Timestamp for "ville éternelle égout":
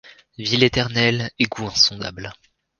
0.39-1.67